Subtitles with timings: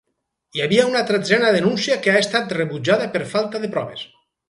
[0.59, 4.13] Hi havia una tretzena denúncia que ha estat rebutjada per falta de proves.